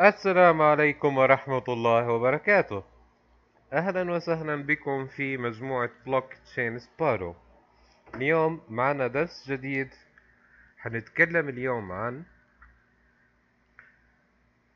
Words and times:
السلام 0.00 0.62
عليكم 0.62 1.18
ورحمة 1.18 1.64
الله 1.68 2.08
وبركاته. 2.08 2.84
أهلا 3.72 4.12
وسهلا 4.12 4.56
بكم 4.56 5.06
في 5.06 5.36
مجموعة 5.36 5.90
Blockchain 6.06 6.78
Sparrow 6.78 7.36
اليوم 8.14 8.60
معنا 8.68 9.06
درس 9.06 9.48
جديد. 9.48 9.88
حنتكلم 10.78 11.48
اليوم 11.48 11.92
عن 11.92 12.24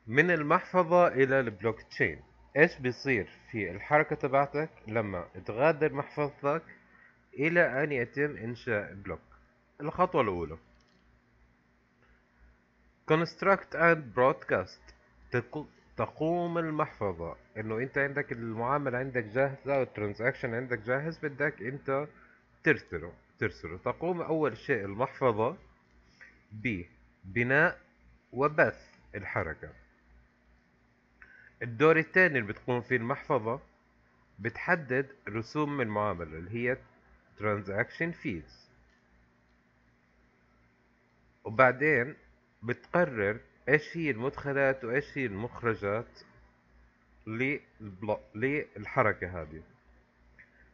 من 0.07 0.31
المحفظة 0.31 1.07
إلى 1.07 1.39
البلوك 1.39 1.81
تشين 1.81 2.21
إيش 2.57 2.79
بيصير 2.79 3.29
في 3.51 3.71
الحركة 3.71 4.15
تبعتك 4.15 4.69
لما 4.87 5.25
تغادر 5.45 5.93
محفظتك 5.93 6.63
إلى 7.33 7.83
أن 7.83 7.91
يتم 7.91 8.37
إنشاء 8.37 8.93
block 8.93 9.21
الخطوة 9.81 10.21
الأولى. 10.21 10.57
Construct 13.11 13.73
and 13.75 14.13
Broadcast. 14.15 14.94
تقوم 15.97 16.57
المحفظة. 16.57 17.35
إنه 17.57 17.77
أنت 17.77 17.97
عندك 17.97 18.31
المعاملة 18.31 18.97
عندك 18.97 19.23
جاهزة 19.23 19.79
والترانزاكشن 19.79 20.53
عندك 20.53 20.79
جاهز 20.79 21.17
بدك 21.25 21.61
أنت 21.61 22.07
ترسله 22.63 23.13
ترسله. 23.39 23.77
تقوم 23.77 24.21
أول 24.21 24.57
شيء 24.57 24.85
المحفظة 24.85 25.57
ببناء 26.51 27.79
وبث 28.31 28.89
الحركة. 29.15 29.69
الدور 31.61 31.97
الثاني 31.99 32.39
اللي 32.39 32.53
بتقوم 32.53 32.81
فيه 32.81 32.95
المحفظة 32.95 33.59
بتحدد 34.39 35.07
رسوم 35.29 35.81
المعاملة 35.81 36.37
اللي 36.37 36.51
هي 36.51 36.77
transaction 37.39 38.13
fees 38.23 38.51
وبعدين 41.43 42.15
بتقرر 42.63 43.39
إيش 43.69 43.97
هي 43.97 44.11
المدخلات 44.11 44.83
وايش 44.85 45.17
هي 45.17 45.25
المخرجات 45.25 46.19
للحركة 48.35 49.41
هذه. 49.41 49.63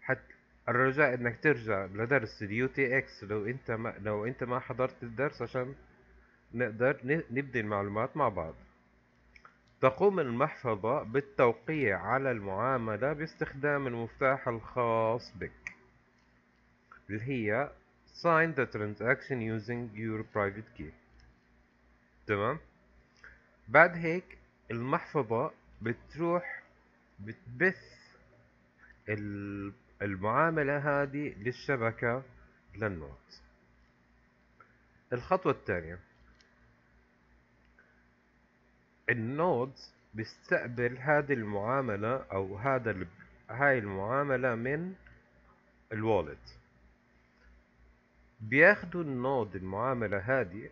حتى 0.02 0.34
الرجاء 0.70 1.14
إنك 1.14 1.40
ترجع 1.44 1.86
لدرس 1.86 2.44
ال 2.44 2.68
UTXO 2.68 3.24
لو 3.24 3.46
أنت 3.46 3.72
ما 3.72 3.94
لو 4.00 4.26
أنت 4.26 4.44
ما 4.44 4.60
حضرت 4.60 5.04
الدرس 5.04 5.42
عشان 5.42 5.76
نقدر 6.54 6.98
نبدي 7.32 7.60
المعلومات 7.60 8.18
مع 8.18 8.30
بعض. 8.30 8.56
تقوم 9.82 10.20
المحفظة 10.20 11.04
بالتوقيع 11.04 12.02
على 12.02 12.32
المعاملة 12.32 13.14
باستخدام 13.14 13.88
المفتاح 13.88 14.48
الخاص 14.48 15.34
بك 15.36 15.76
اللي 17.10 17.22
هي 17.24 17.72
sign 18.22 18.56
the 18.58 18.66
transaction 18.74 19.40
using 19.42 19.98
your 19.98 20.24
private 20.36 20.80
key. 20.80 20.92
تمام؟ 22.28 22.60
بعد 23.68 23.98
هيك 23.98 24.38
المحفظة 24.72 25.52
بتروح 25.82 26.62
بتبث 27.20 28.02
المعاملة 30.02 30.78
هذه 30.78 31.34
للشبكة 31.38 32.24
للنوت. 32.76 33.42
الخطوة 35.14 35.52
الثانية 35.52 36.00
النود 39.10 39.74
بيستقبل 40.14 40.98
هذه 40.98 41.34
المعاملة 41.34 42.16
أو 42.32 42.58
هذا 42.58 43.08
هاي 43.50 43.78
المعاملة 43.78 44.56
من 44.56 44.94
الوالد 45.92 46.38
بياخدوا 48.42 49.04
النود 49.04 49.56
المعاملة 49.56 50.18
هذه 50.18 50.70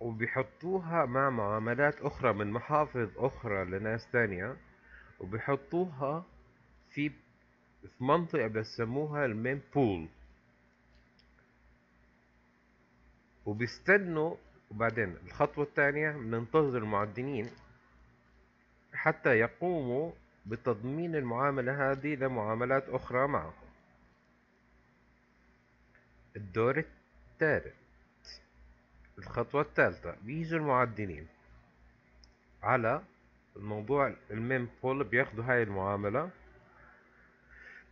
وبيحطوها 0.00 1.04
مع 1.06 1.30
معاملات 1.30 2.00
أخرى 2.00 2.32
من 2.32 2.50
محافظ 2.50 3.08
أخرى 3.16 3.64
لناس 3.64 4.10
تانية 4.12 4.56
وبيحطوها 5.20 6.24
في 6.90 7.10
في 7.82 8.04
منطقة 8.04 8.46
بسموها 8.46 9.24
المين 9.24 9.60
بول. 9.74 10.08
وبيستنوا 13.46 14.36
وبعدين 14.70 15.16
الخطوة 15.26 15.64
الثانية 15.64 16.10
بننتظر 16.10 16.78
المعدنين 16.78 17.50
حتى 18.94 19.30
يقوموا 19.30 20.12
بتضمين 20.46 21.16
المعاملة 21.16 21.90
هذه 21.92 22.14
لمعاملات 22.14 22.88
أخرى 22.88 23.26
معهم. 23.28 23.52
الدور 26.36 26.78
الثالث 26.78 27.79
الخطوة 29.20 29.62
الثالثة. 29.62 30.16
بيجوا 30.22 30.58
المعدنين 30.58 31.26
على 32.62 33.02
الموضوع 33.56 34.14
ال 34.30 34.68
mempool 34.82 35.04
بياخدوا 35.04 35.44
هاي 35.44 35.62
المعاملة. 35.62 36.30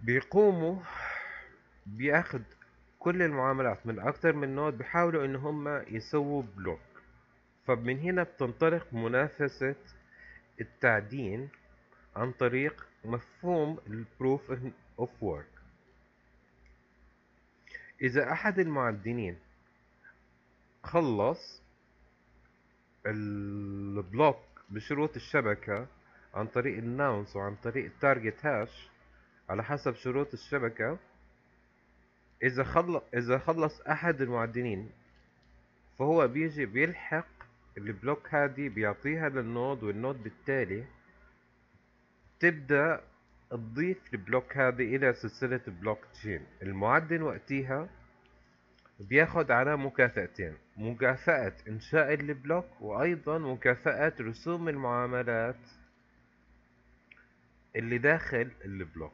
بيقوموا 0.00 0.80
بياخد 1.86 2.42
كل 2.98 3.22
المعاملات 3.22 3.86
من 3.86 3.98
أكتر 3.98 4.32
من 4.32 4.54
node 4.54 4.78
بيحاولوا 4.78 5.24
إن 5.24 5.36
هم 5.36 5.68
يسووا 5.88 6.42
block. 6.56 6.80
فمن 7.66 7.98
هنا 7.98 8.22
بتنطلق 8.22 8.86
منافسة 8.94 9.74
التعدين 10.60 11.48
عن 12.16 12.32
طريق 12.32 12.86
مفهوم 13.04 13.78
ال 13.86 13.97
proof 13.97 14.52
of 14.98 15.22
work 15.22 15.48
إذا 18.02 18.32
أحد 18.32 18.58
المعدنين 18.58 19.38
خلص 20.88 21.62
ال 23.06 23.28
block 23.28 24.38
بشروط 24.70 25.16
الشبكة 25.16 25.86
عن 26.34 26.46
طريق 26.46 26.78
ال 26.78 26.88
nonce 26.88 27.36
وعن 27.36 27.56
طريق 27.56 27.84
ال 27.84 27.93
target 27.93 28.46
hash 28.46 28.88
على 29.48 29.64
حسب 29.64 29.94
شروط 29.94 30.32
الشبكة. 30.32 30.98
إذا 32.42 32.64
خلص 32.64 33.02
إذا 33.14 33.38
خلص 33.38 33.80
أحد 33.80 34.20
المعدنين 34.20 34.90
فهو 35.98 36.28
بيجي 36.28 36.66
بيلحق 36.66 37.28
ال 37.78 37.88
block 37.88 38.34
هذه 38.34 38.68
بيعطيها 38.68 39.28
لل 39.28 39.46
node 39.46 39.82
وال 39.82 39.96
node 39.96 40.22
بالتالي 40.22 40.84
تبدأ 42.40 43.00
تضيف 43.50 44.14
ال 44.14 44.21
block 44.21 44.56
هذه 44.56 44.96
إلى 44.96 45.12
سلسلة 45.12 45.60
بلوك 45.66 45.98
تشين. 46.12 46.46
المعدن 46.62 47.22
وقتها 47.22 47.88
بياخد 48.98 49.50
على 49.50 49.76
مكافأتين. 49.76 50.56
مكافأة 50.76 51.52
إنشاء 51.68 52.14
ال 52.14 52.25
block 52.25 52.80
وأيضا 52.80 53.38
مكافأة 53.38 54.12
رسوم 54.20 54.68
المعاملات 54.68 55.56
اللي 57.76 57.98
داخل 57.98 58.50
ال 58.64 58.71
block. 58.71 59.12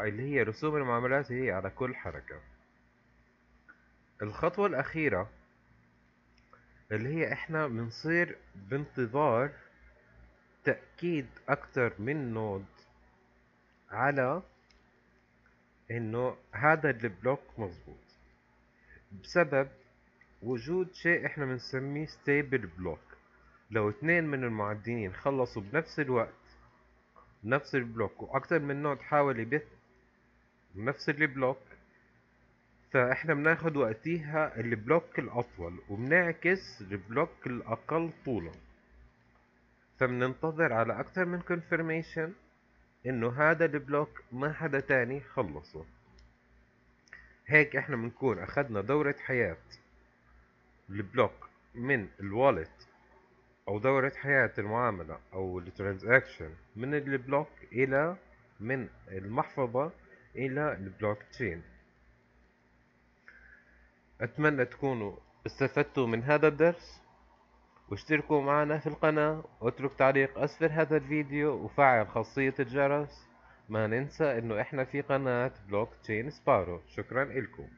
اللي 0.00 0.22
هي 0.22 0.42
رسوم 0.42 0.76
المعاملات 0.76 1.32
هي 1.32 1.50
على 1.50 1.70
كل 1.70 1.94
حركة. 1.96 2.40
الخطوة 4.22 4.66
الأخيرة 4.66 5.30
اللي 6.92 7.08
هي 7.14 7.32
إحنا 7.32 7.66
بنصير 7.66 8.36
بانتظار 8.54 9.50
تأكيد 10.64 11.26
أكتر 11.48 11.92
من 11.98 12.34
node 12.34 12.64
على 13.90 14.42
إنه 15.90 16.36
هذا 16.52 16.90
البلوك 16.90 17.40
مظبوط. 17.58 18.09
بسبب 19.10 19.68
وجود 20.42 20.94
شيء 20.94 21.26
إحنا 21.26 21.44
بنسميه 21.44 22.06
stale 22.06 22.66
block 22.66 23.00
لو 23.70 23.90
اثنين 23.90 24.24
من 24.24 24.44
المعدنين 24.44 25.12
خلصوا 25.12 25.62
بنفس 25.62 26.00
الوقت 26.00 26.34
نفس 27.44 27.74
البلوك 27.74 28.22
وأكثر 28.22 28.58
من 28.58 28.82
node 28.82 28.96
حاول 28.96 29.40
يبث 29.40 29.66
نفس 30.76 31.08
البلوك 31.08 31.58
فإحنا 32.92 33.34
بناخد 33.34 33.76
وقتيها 33.76 34.60
البلوك 34.60 35.18
الأطول 35.18 35.78
وبنعكس 35.88 36.80
البلوك 36.80 37.46
الأقل 37.46 38.10
طولا. 38.24 38.52
فبننتظر 39.98 40.72
على 40.72 41.00
أكثر 41.00 41.24
من 41.24 41.40
confirmation 41.40 42.30
إنه 43.06 43.28
هذا 43.28 43.64
البلوك 43.64 44.22
ما 44.32 44.52
حدا 44.52 44.80
تاني 44.80 45.20
خلصه. 45.20 45.84
هيك 47.50 47.76
إحنا 47.76 47.96
بنكون 47.96 48.38
اخدنا 48.38 48.80
دورة 48.80 49.14
حياة 49.26 49.56
البلوك 50.90 51.48
من 51.74 52.08
ال 52.20 52.30
wallet 52.30 52.88
أو 53.68 53.78
دورة 53.78 54.12
حياة 54.16 54.52
المعاملة 54.58 55.18
أو 55.32 55.58
ال 55.58 55.66
transaction 55.66 56.50
من 56.76 56.94
البلوك 56.94 57.48
إلى 57.72 58.16
من 58.60 58.88
المحفظة 59.08 59.92
إلى 60.36 60.72
البلوك 60.72 61.22
تشين. 61.32 61.62
أتمنى 64.20 64.64
تكونوا 64.64 65.16
استفدتوا 65.46 66.06
من 66.06 66.22
هذا 66.22 66.48
الدرس 66.48 67.02
واشتركوا 67.88 68.42
معنا 68.42 68.78
في 68.78 68.86
القناة 68.86 69.44
واترك 69.60 69.94
تعليق 69.94 70.38
أسفل 70.38 70.70
هذا 70.70 70.96
الفيديو 70.96 71.52
وفعل 71.52 72.08
خاصية 72.08 72.54
الجرس. 72.60 73.29
ما 73.70 73.86
ننسى 73.86 74.38
إنه 74.38 74.60
إحنا 74.60 74.84
في 74.84 75.00
قناة 75.00 75.52
بلوك 75.68 75.88
تشين 76.02 76.30
سبارو. 76.30 76.80
شكرا 76.96 77.24
لكم 77.24 77.68